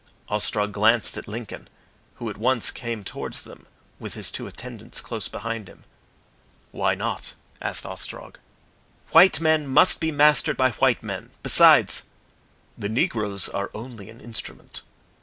Ostrog 0.29 0.71
glanced 0.71 1.15
at 1.15 1.27
Lincoln, 1.27 1.69
who 2.15 2.27
at 2.31 2.37
once 2.37 2.71
came 2.71 3.03
towards 3.03 3.43
them 3.43 3.67
with 3.99 4.15
his 4.15 4.31
two 4.31 4.47
attendants 4.47 4.99
close 4.99 5.27
behind 5.27 5.69
him. 5.69 5.83
"Why 6.71 6.95
not?" 6.95 7.35
asked 7.61 7.85
Ostrog. 7.85 8.39
"White 9.11 9.39
men 9.39 9.67
must 9.67 9.99
be 9.99 10.11
mastered 10.11 10.57
by 10.57 10.71
white 10.71 11.03
men. 11.03 11.29
Besides" 11.43 12.01
"The 12.79 12.89
negroes 12.89 13.47
are 13.47 13.69
only 13.75 14.09
an 14.09 14.21
instrument." 14.21 14.81